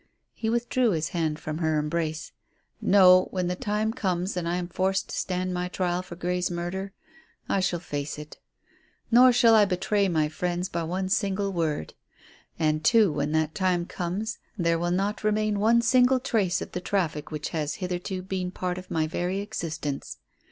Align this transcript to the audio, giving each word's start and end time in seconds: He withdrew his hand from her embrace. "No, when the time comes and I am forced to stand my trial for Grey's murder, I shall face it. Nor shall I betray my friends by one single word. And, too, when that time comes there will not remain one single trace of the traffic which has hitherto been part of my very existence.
He 0.33 0.49
withdrew 0.49 0.93
his 0.93 1.09
hand 1.09 1.37
from 1.37 1.59
her 1.59 1.77
embrace. 1.77 2.31
"No, 2.81 3.27
when 3.29 3.45
the 3.45 3.55
time 3.55 3.93
comes 3.93 4.35
and 4.35 4.49
I 4.49 4.55
am 4.55 4.67
forced 4.67 5.09
to 5.09 5.15
stand 5.15 5.53
my 5.53 5.67
trial 5.67 6.01
for 6.01 6.15
Grey's 6.15 6.49
murder, 6.49 6.91
I 7.47 7.59
shall 7.59 7.79
face 7.79 8.17
it. 8.17 8.39
Nor 9.11 9.31
shall 9.31 9.53
I 9.53 9.65
betray 9.65 10.07
my 10.09 10.27
friends 10.27 10.69
by 10.69 10.81
one 10.81 11.07
single 11.09 11.53
word. 11.53 11.93
And, 12.57 12.83
too, 12.83 13.11
when 13.13 13.31
that 13.33 13.53
time 13.53 13.85
comes 13.85 14.39
there 14.57 14.79
will 14.79 14.89
not 14.89 15.23
remain 15.23 15.59
one 15.59 15.83
single 15.83 16.19
trace 16.19 16.63
of 16.63 16.71
the 16.71 16.81
traffic 16.81 17.29
which 17.29 17.49
has 17.49 17.75
hitherto 17.75 18.23
been 18.23 18.49
part 18.49 18.79
of 18.79 18.89
my 18.89 19.05
very 19.05 19.37
existence. 19.39 20.17